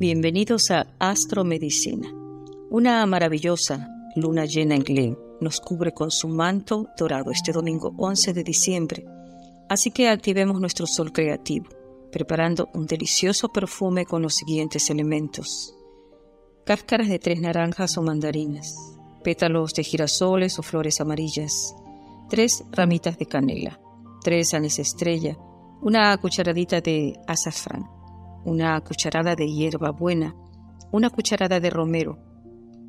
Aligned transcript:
Bienvenidos 0.00 0.70
a 0.70 0.86
Astromedicina. 0.98 2.08
Una 2.70 3.04
maravillosa 3.04 3.86
luna 4.16 4.46
llena 4.46 4.74
en 4.74 4.84
Leo 4.88 5.36
nos 5.42 5.60
cubre 5.60 5.92
con 5.92 6.10
su 6.10 6.26
manto 6.26 6.88
dorado 6.96 7.30
este 7.30 7.52
domingo 7.52 7.92
11 7.98 8.32
de 8.32 8.42
diciembre. 8.42 9.04
Así 9.68 9.90
que 9.90 10.08
activemos 10.08 10.58
nuestro 10.58 10.86
sol 10.86 11.12
creativo, 11.12 11.66
preparando 12.10 12.70
un 12.72 12.86
delicioso 12.86 13.50
perfume 13.50 14.06
con 14.06 14.22
los 14.22 14.36
siguientes 14.36 14.88
elementos. 14.88 15.74
Cáscaras 16.64 17.10
de 17.10 17.18
tres 17.18 17.38
naranjas 17.38 17.98
o 17.98 18.02
mandarinas, 18.02 18.74
pétalos 19.22 19.74
de 19.74 19.84
girasoles 19.84 20.58
o 20.58 20.62
flores 20.62 20.98
amarillas, 21.02 21.74
tres 22.30 22.64
ramitas 22.72 23.18
de 23.18 23.26
canela, 23.26 23.78
tres 24.24 24.54
anís 24.54 24.78
estrella, 24.78 25.36
una 25.82 26.16
cucharadita 26.16 26.80
de 26.80 27.20
azafrán, 27.26 27.99
una 28.44 28.80
cucharada 28.80 29.36
de 29.36 29.46
hierba 29.46 29.90
buena, 29.90 30.34
una 30.92 31.10
cucharada 31.10 31.60
de 31.60 31.70
romero. 31.70 32.18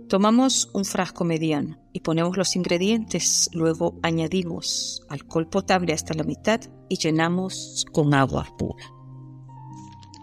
Tomamos 0.08 0.70
un 0.74 0.84
frasco 0.84 1.24
mediano 1.24 1.77
y 1.94 2.02
ponemos 2.02 2.38
los 2.38 2.55
ingredientes, 2.55 3.50
luego 3.54 3.98
añadimos 4.04 5.02
alcohol 5.10 5.48
potable 5.48 5.94
hasta 5.94 6.14
la 6.14 6.24
mitad 6.24 6.60
y 6.90 6.98
llenamos 6.98 7.86
con 7.91 8.14
agua 8.14 8.48
pura. 8.58 8.86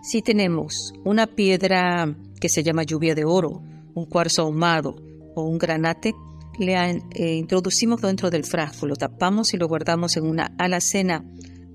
Si 0.02 0.22
tenemos 0.22 0.92
una 1.04 1.26
piedra 1.26 2.14
que 2.40 2.48
se 2.48 2.62
llama 2.62 2.82
lluvia 2.82 3.14
de 3.14 3.24
oro, 3.24 3.62
un 3.94 4.06
cuarzo 4.06 4.42
ahumado 4.42 4.96
o 5.34 5.42
un 5.42 5.58
granate, 5.58 6.14
le 6.58 6.74
eh, 6.74 7.34
introducimos 7.34 8.00
dentro 8.00 8.30
del 8.30 8.44
frasco, 8.44 8.86
lo 8.86 8.96
tapamos 8.96 9.54
y 9.54 9.56
lo 9.56 9.68
guardamos 9.68 10.16
en 10.16 10.26
una 10.26 10.52
alacena 10.58 11.24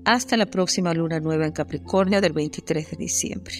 hasta 0.04 0.36
la 0.36 0.46
próxima 0.46 0.92
luna 0.94 1.20
nueva 1.20 1.46
en 1.46 1.52
Capricornio 1.52 2.20
del 2.20 2.32
23 2.32 2.90
de 2.90 2.96
diciembre. 2.96 3.54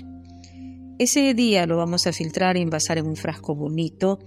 Ese 0.98 1.34
día 1.34 1.66
lo 1.66 1.76
vamos 1.76 2.06
a 2.06 2.12
filtrar 2.12 2.56
e 2.56 2.60
envasar 2.60 2.98
en 2.98 3.06
un 3.06 3.16
frasco 3.16 3.54
bonito. 3.54 4.20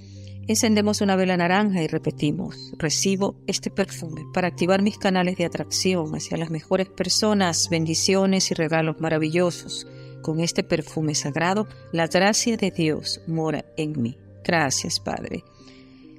Encendemos 0.47 1.01
una 1.01 1.15
vela 1.15 1.37
naranja 1.37 1.81
y 1.81 1.87
repetimos, 1.87 2.73
recibo 2.77 3.41
este 3.47 3.69
perfume 3.69 4.25
para 4.33 4.49
activar 4.49 4.81
mis 4.81 4.97
canales 4.97 5.37
de 5.37 5.45
atracción 5.45 6.13
hacia 6.15 6.37
las 6.37 6.49
mejores 6.49 6.89
personas, 6.89 7.69
bendiciones 7.69 8.51
y 8.51 8.53
regalos 8.53 8.99
maravillosos. 8.99 9.87
Con 10.21 10.39
este 10.39 10.63
perfume 10.63 11.15
sagrado, 11.15 11.67
la 11.93 12.07
gracia 12.07 12.57
de 12.57 12.71
Dios 12.71 13.21
mora 13.27 13.63
en 13.77 14.01
mí. 14.01 14.17
Gracias, 14.43 14.99
Padre. 14.99 15.43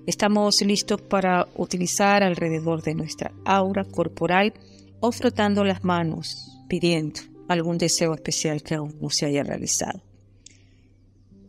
Estamos 0.07 0.63
listos 0.63 1.03
para 1.03 1.47
utilizar 1.57 2.23
alrededor 2.23 2.83
de 2.83 2.95
nuestra 2.95 3.33
aura 3.45 3.85
corporal 3.85 4.55
o 5.01 5.13
frotando 5.13 5.65
las 5.65 5.85
manos 5.85 6.59
pidiendo 6.69 7.21
algún 7.49 7.79
deseo 7.79 8.15
especial 8.15 8.63
que 8.63 8.75
aún 8.75 8.97
no 9.01 9.11
se 9.11 9.27
haya 9.27 9.43
realizado. 9.43 10.03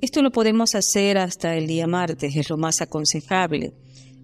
Esto 0.01 0.21
lo 0.21 0.31
podemos 0.31 0.75
hacer 0.75 1.17
hasta 1.17 1.55
el 1.57 1.67
día 1.67 1.85
martes, 1.85 2.35
es 2.35 2.49
lo 2.49 2.57
más 2.57 2.81
aconsejable, 2.81 3.73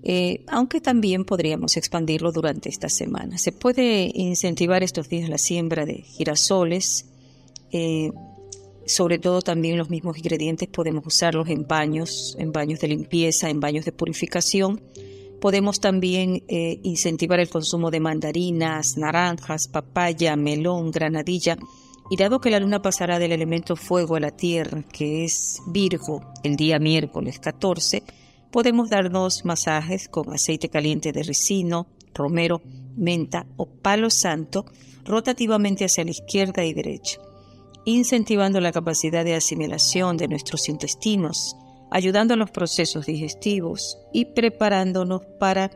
eh, 0.04 0.46
aunque 0.48 0.80
también 0.80 1.26
podríamos 1.26 1.76
expandirlo 1.76 2.32
durante 2.32 2.70
esta 2.70 2.88
semana. 2.88 3.38
Se 3.38 3.52
puede 3.52 4.10
incentivar 4.14 4.84
estos 4.84 5.10
días 5.10 5.28
la 5.28 5.38
siembra 5.38 5.86
de 5.86 5.96
girasoles, 5.96 7.08
eh, 7.72 8.12
sobre 8.86 9.20
todo 9.20 9.42
también 9.42 9.78
los 9.78 9.90
mismos 9.90 10.18
ingredientes 10.18 10.70
podemos 10.70 11.06
usarlos 11.06 11.50
en 11.50 11.68
baños, 11.68 12.38
en 12.40 12.52
baños 12.54 12.80
de 12.80 12.88
limpieza, 12.88 13.50
en 13.50 13.60
baños 13.60 13.84
de 13.84 13.92
purificación. 13.92 14.82
Podemos 15.46 15.80
también 15.80 16.44
eh, 16.48 16.80
incentivar 16.82 17.40
el 17.40 17.50
consumo 17.50 17.92
de 17.92 18.00
mandarinas, 18.00 18.98
naranjas, 18.98 19.68
papaya, 19.68 20.36
melón, 20.36 20.90
granadilla. 20.90 21.56
Y 22.10 22.18
dado 22.18 22.42
que 22.42 22.50
la 22.50 22.60
luna 22.60 22.82
pasará 22.82 23.20
del 23.20 23.32
elemento 23.32 23.76
fuego 23.76 24.16
a 24.16 24.20
la 24.20 24.32
tierra, 24.32 24.82
que 24.92 25.24
es 25.24 25.62
Virgo, 25.68 26.22
el 26.42 26.56
día 26.56 26.80
miércoles 26.80 27.38
14, 27.38 28.02
podemos 28.50 28.90
darnos 28.90 29.46
masajes 29.46 30.08
con 30.08 30.34
aceite 30.34 30.70
caliente 30.70 31.12
de 31.12 31.22
ricino, 31.22 31.86
romero, 32.16 32.64
menta 32.98 33.46
o 33.56 33.68
palo 33.68 34.10
santo 34.10 34.66
rotativamente 35.04 35.86
hacia 35.86 36.06
la 36.06 36.10
izquierda 36.10 36.66
y 36.66 36.74
derecha 36.74 37.20
incentivando 37.86 38.60
la 38.60 38.72
capacidad 38.72 39.24
de 39.24 39.36
asimilación 39.36 40.18
de 40.18 40.28
nuestros 40.28 40.70
intestinos, 40.70 41.56
ayudando 41.96 42.34
a 42.34 42.38
los 42.38 42.52
procesos 42.52 43.06
digestivos 43.06 43.98
y 44.12 44.26
preparándonos 44.26 45.22
para 45.40 45.72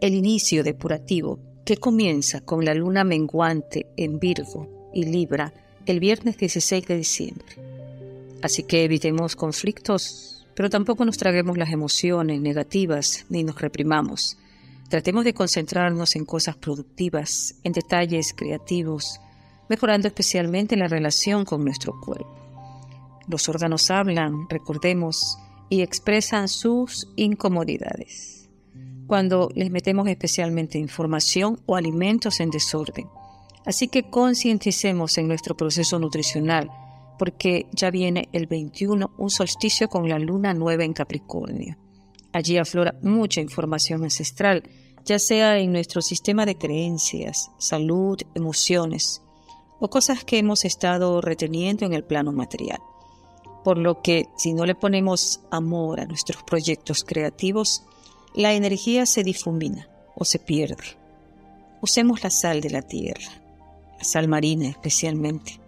el 0.00 0.14
inicio 0.14 0.64
depurativo 0.64 1.38
que 1.64 1.76
comienza 1.76 2.40
con 2.40 2.64
la 2.64 2.74
luna 2.74 3.04
menguante 3.04 3.86
en 3.96 4.18
Virgo 4.18 4.90
y 4.92 5.04
Libra 5.04 5.54
el 5.86 6.00
viernes 6.00 6.36
16 6.38 6.88
de 6.88 6.96
diciembre. 6.96 7.46
Así 8.42 8.64
que 8.64 8.82
evitemos 8.82 9.36
conflictos, 9.36 10.44
pero 10.56 10.70
tampoco 10.70 11.04
nos 11.04 11.18
traguemos 11.18 11.56
las 11.56 11.70
emociones 11.70 12.40
negativas 12.40 13.26
ni 13.28 13.44
nos 13.44 13.60
reprimamos. 13.60 14.38
Tratemos 14.88 15.24
de 15.24 15.34
concentrarnos 15.34 16.16
en 16.16 16.24
cosas 16.24 16.56
productivas, 16.56 17.54
en 17.62 17.74
detalles 17.74 18.34
creativos, 18.36 19.20
mejorando 19.68 20.08
especialmente 20.08 20.76
la 20.76 20.88
relación 20.88 21.44
con 21.44 21.62
nuestro 21.62 21.92
cuerpo. 22.00 22.34
Los 23.28 23.48
órganos 23.48 23.88
hablan, 23.92 24.48
recordemos, 24.48 25.38
y 25.70 25.80
expresan 25.80 26.48
sus 26.48 27.08
incomodidades. 27.16 28.50
Cuando 29.06 29.48
les 29.54 29.70
metemos 29.70 30.06
especialmente 30.08 30.78
información 30.78 31.60
o 31.64 31.76
alimentos 31.76 32.40
en 32.40 32.50
desorden. 32.50 33.08
Así 33.64 33.88
que 33.88 34.10
concienticemos 34.10 35.16
en 35.16 35.28
nuestro 35.28 35.56
proceso 35.56 35.98
nutricional, 35.98 36.70
porque 37.18 37.66
ya 37.72 37.90
viene 37.90 38.28
el 38.32 38.46
21, 38.46 39.12
un 39.16 39.30
solsticio 39.30 39.88
con 39.88 40.08
la 40.08 40.18
luna 40.18 40.54
nueva 40.54 40.84
en 40.84 40.92
Capricornio. 40.92 41.76
Allí 42.32 42.58
aflora 42.58 42.94
mucha 43.02 43.40
información 43.40 44.04
ancestral, 44.04 44.62
ya 45.04 45.18
sea 45.18 45.58
en 45.58 45.72
nuestro 45.72 46.02
sistema 46.02 46.46
de 46.46 46.56
creencias, 46.56 47.50
salud, 47.58 48.18
emociones, 48.34 49.22
o 49.80 49.88
cosas 49.88 50.24
que 50.24 50.38
hemos 50.38 50.64
estado 50.64 51.20
reteniendo 51.20 51.84
en 51.86 51.92
el 51.92 52.04
plano 52.04 52.32
material. 52.32 52.80
Por 53.64 53.78
lo 53.78 54.00
que 54.00 54.26
si 54.36 54.54
no 54.54 54.64
le 54.64 54.74
ponemos 54.74 55.40
amor 55.50 56.00
a 56.00 56.06
nuestros 56.06 56.42
proyectos 56.42 57.04
creativos, 57.04 57.82
la 58.34 58.54
energía 58.54 59.06
se 59.06 59.22
difumina 59.22 59.88
o 60.14 60.24
se 60.24 60.38
pierde. 60.38 60.98
Usemos 61.82 62.22
la 62.22 62.30
sal 62.30 62.60
de 62.60 62.70
la 62.70 62.82
tierra, 62.82 63.30
la 63.98 64.04
sal 64.04 64.28
marina 64.28 64.68
especialmente. 64.68 65.60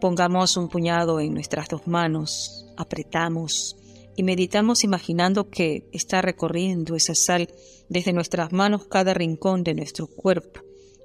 Pongamos 0.00 0.56
un 0.56 0.68
puñado 0.68 1.20
en 1.20 1.32
nuestras 1.34 1.68
dos 1.68 1.86
manos, 1.86 2.66
apretamos 2.76 3.76
y 4.16 4.22
meditamos 4.24 4.84
imaginando 4.84 5.48
que 5.48 5.88
está 5.92 6.20
recorriendo 6.22 6.96
esa 6.96 7.14
sal 7.14 7.48
desde 7.88 8.12
nuestras 8.12 8.52
manos 8.52 8.86
cada 8.86 9.14
rincón 9.14 9.62
de 9.62 9.74
nuestro 9.74 10.06
cuerpo, 10.06 10.60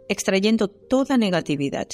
extrayendo 0.09 0.67
toda 0.67 1.17
negatividad 1.17 1.87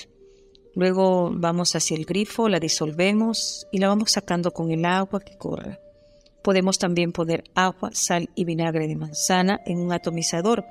Luego 0.76 1.32
vamos 1.34 1.76
hacia 1.76 1.96
el 1.96 2.06
grifo, 2.06 2.50
la 2.50 2.60
disolvemos 2.60 3.68
y 3.72 3.78
la 3.78 3.90
vamos 3.90 4.12
sacando 4.12 4.52
con 4.52 4.72
el 4.72 4.86
agua 4.86 5.20
que 5.20 5.38
corre. 5.38 5.80
Podemos 6.44 6.78
también 6.78 7.12
poner 7.12 7.44
agua, 7.56 7.92
sal 7.94 8.30
y 8.36 8.44
vinagre 8.44 8.88
de 8.88 8.96
manzana 8.96 9.62
en 9.66 9.80
un 9.80 9.94
atomizador 9.94 10.66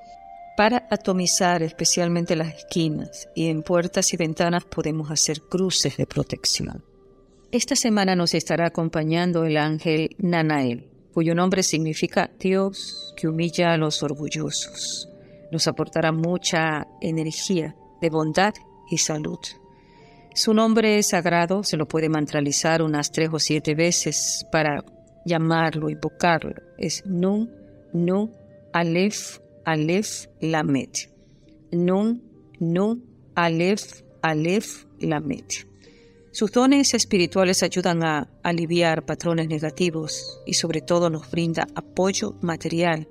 para 0.56 0.86
atomizar 0.90 1.62
especialmente 1.62 2.36
las 2.36 2.54
esquinas 2.54 3.28
y 3.34 3.48
en 3.48 3.62
puertas 3.62 4.12
y 4.12 4.16
ventanas 4.16 4.64
podemos 4.64 5.10
hacer 5.10 5.40
cruces 5.40 5.96
de 5.96 6.06
protección. 6.06 6.84
Esta 7.52 7.76
semana 7.76 8.16
nos 8.16 8.34
estará 8.34 8.66
acompañando 8.66 9.44
el 9.44 9.56
ángel 9.56 10.14
Nanael, 10.18 10.88
cuyo 11.12 11.34
nombre 11.34 11.62
significa 11.62 12.30
Dios 12.38 13.14
que 13.16 13.28
humilla 13.28 13.72
a 13.72 13.76
los 13.76 14.02
orgullosos. 14.02 15.08
Nos 15.50 15.68
aportará 15.68 16.12
mucha 16.12 16.86
energía 17.00 17.76
de 18.00 18.10
bondad 18.10 18.54
y 18.90 18.98
salud. 18.98 19.38
Su 20.34 20.54
nombre 20.54 20.98
es 20.98 21.08
sagrado, 21.08 21.62
se 21.62 21.76
lo 21.76 21.86
puede 21.86 22.08
mantralizar 22.08 22.80
unas 22.82 23.12
tres 23.12 23.28
o 23.32 23.38
siete 23.38 23.74
veces 23.74 24.46
para 24.50 24.82
llamarlo, 25.26 25.90
invocarlo. 25.90 26.54
Es 26.78 27.04
Nun, 27.04 27.50
Nun, 27.92 28.32
Aleph, 28.72 29.40
Aleph, 29.66 30.26
Lamet. 30.40 31.10
Nun, 31.70 32.22
Nun, 32.60 33.04
Aleph, 33.34 34.02
Aleph, 34.22 34.86
Lamet. 35.00 35.66
Sus 36.30 36.50
dones 36.50 36.94
espirituales 36.94 37.62
ayudan 37.62 38.02
a 38.02 38.30
aliviar 38.42 39.04
patrones 39.04 39.48
negativos 39.48 40.40
y 40.46 40.54
sobre 40.54 40.80
todo 40.80 41.10
nos 41.10 41.30
brinda 41.30 41.66
apoyo 41.74 42.36
material. 42.40 43.06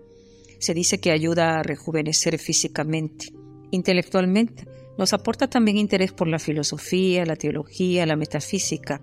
Se 0.57 0.73
dice 0.73 0.99
que 0.99 1.11
ayuda 1.11 1.59
a 1.59 1.63
rejuvenecer 1.63 2.39
físicamente, 2.39 3.27
intelectualmente 3.69 4.65
nos 5.01 5.13
aporta 5.13 5.49
también 5.49 5.77
interés 5.77 6.11
por 6.11 6.27
la 6.27 6.37
filosofía, 6.37 7.25
la 7.25 7.35
teología, 7.35 8.05
la 8.05 8.15
metafísica. 8.15 9.01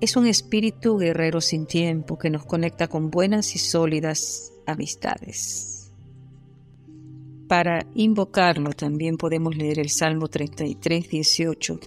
Es 0.00 0.16
un 0.16 0.26
espíritu 0.26 0.98
guerrero 0.98 1.40
sin 1.40 1.66
tiempo 1.66 2.18
que 2.18 2.30
nos 2.30 2.44
conecta 2.44 2.88
con 2.88 3.12
buenas 3.12 3.54
y 3.54 3.60
sólidas 3.60 4.52
amistades. 4.66 5.92
Para 7.46 7.86
invocarlo 7.94 8.72
también 8.72 9.16
podemos 9.16 9.56
leer 9.56 9.78
el 9.78 9.90
Salmo 9.90 10.26
33, 10.26 11.08
18 11.08 11.80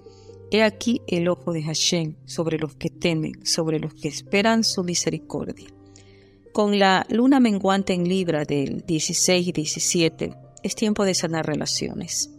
He 0.50 0.64
aquí 0.64 1.02
el 1.08 1.28
ojo 1.28 1.52
de 1.52 1.64
Hashem 1.64 2.16
sobre 2.24 2.58
los 2.58 2.76
que 2.76 2.92
temen, 2.92 3.46
sobre 3.46 3.78
los 3.80 3.94
que 3.94 4.08
esperan 4.08 4.64
su 4.64 4.86
misericordia. 4.86 5.68
Con 6.54 6.80
la 6.80 7.06
luna 7.10 7.42
menguante 7.42 7.92
en 7.92 8.08
Libra 8.08 8.46
del 8.46 8.86
16 8.86 9.48
y 9.48 9.52
17 9.52 10.34
es 10.64 10.76
tiempo 10.76 11.04
de 11.04 11.14
sanar 11.14 11.46
relaciones. 11.46 12.30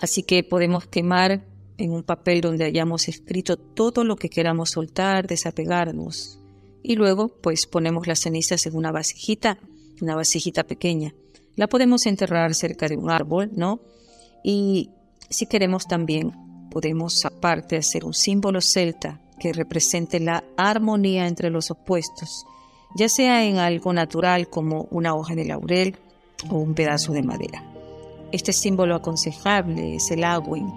Así 0.00 0.22
que 0.22 0.42
podemos 0.42 0.86
quemar 0.86 1.44
en 1.78 1.92
un 1.92 2.02
papel 2.02 2.40
donde 2.40 2.64
hayamos 2.64 3.08
escrito 3.08 3.56
todo 3.56 4.04
lo 4.04 4.16
que 4.16 4.28
queramos 4.28 4.70
soltar, 4.70 5.26
desapegarnos. 5.26 6.40
Y 6.82 6.96
luego 6.96 7.28
pues 7.28 7.66
ponemos 7.66 8.06
las 8.06 8.20
cenizas 8.20 8.66
en 8.66 8.76
una 8.76 8.92
vasijita, 8.92 9.58
una 10.00 10.14
vasijita 10.14 10.64
pequeña. 10.64 11.14
La 11.56 11.68
podemos 11.68 12.06
enterrar 12.06 12.54
cerca 12.54 12.88
de 12.88 12.96
un 12.96 13.10
árbol, 13.10 13.50
¿no? 13.54 13.80
Y 14.44 14.90
si 15.28 15.46
queremos 15.46 15.86
también 15.88 16.32
podemos 16.70 17.24
aparte 17.24 17.76
hacer 17.76 18.04
un 18.04 18.14
símbolo 18.14 18.60
celta 18.60 19.20
que 19.40 19.52
represente 19.52 20.20
la 20.20 20.44
armonía 20.56 21.26
entre 21.26 21.50
los 21.50 21.70
opuestos, 21.70 22.44
ya 22.94 23.08
sea 23.08 23.44
en 23.44 23.58
algo 23.58 23.92
natural 23.92 24.48
como 24.48 24.86
una 24.90 25.14
hoja 25.14 25.34
de 25.34 25.46
laurel 25.46 25.96
o 26.50 26.56
un 26.56 26.74
pedazo 26.74 27.12
de 27.12 27.22
madera. 27.22 27.75
Este 28.32 28.52
símbolo 28.52 28.94
aconsejable 28.94 29.96
es 29.96 30.10
el 30.10 30.24
Awin, 30.24 30.68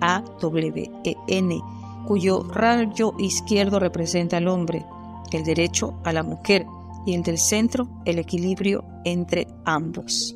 A-W-E-N, 0.00 1.60
cuyo 2.06 2.42
rayo 2.44 3.14
izquierdo 3.18 3.78
representa 3.78 4.36
al 4.36 4.48
hombre, 4.48 4.84
el 5.34 5.44
derecho 5.44 5.94
a 6.04 6.12
la 6.12 6.22
mujer 6.22 6.66
y 7.06 7.14
el 7.14 7.22
del 7.22 7.38
centro 7.38 7.88
el 8.04 8.18
equilibrio 8.18 8.84
entre 9.04 9.46
ambos. 9.64 10.34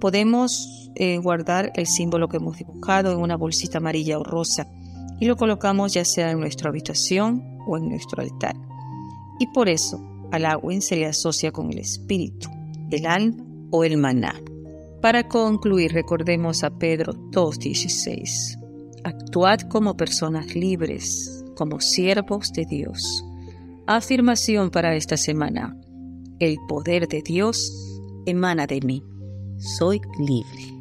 Podemos 0.00 0.90
eh, 0.96 1.18
guardar 1.18 1.72
el 1.76 1.86
símbolo 1.86 2.28
que 2.28 2.36
hemos 2.36 2.58
dibujado 2.58 3.12
en 3.12 3.18
una 3.18 3.36
bolsita 3.36 3.78
amarilla 3.78 4.18
o 4.18 4.24
rosa 4.24 4.66
y 5.20 5.26
lo 5.26 5.36
colocamos 5.36 5.94
ya 5.94 6.04
sea 6.04 6.30
en 6.30 6.40
nuestra 6.40 6.68
habitación 6.68 7.42
o 7.66 7.76
en 7.76 7.88
nuestro 7.88 8.22
altar. 8.22 8.56
Y 9.38 9.46
por 9.48 9.68
eso 9.68 10.00
al 10.32 10.44
agua 10.44 10.80
se 10.80 10.96
le 10.96 11.06
asocia 11.06 11.52
con 11.52 11.72
el 11.72 11.78
espíritu, 11.78 12.48
el 12.90 13.06
alma 13.06 13.42
o 13.70 13.84
el 13.84 13.96
maná. 13.96 14.34
Para 15.04 15.28
concluir, 15.28 15.92
recordemos 15.92 16.64
a 16.64 16.70
Pedro 16.70 17.12
2.16. 17.12 18.58
Actuad 19.04 19.60
como 19.68 19.98
personas 19.98 20.54
libres, 20.54 21.44
como 21.56 21.78
siervos 21.80 22.54
de 22.54 22.64
Dios. 22.64 23.22
Afirmación 23.86 24.70
para 24.70 24.96
esta 24.96 25.18
semana. 25.18 25.76
El 26.38 26.56
poder 26.66 27.06
de 27.06 27.20
Dios 27.20 27.70
emana 28.24 28.66
de 28.66 28.80
mí. 28.80 29.02
Soy 29.58 30.00
libre. 30.18 30.73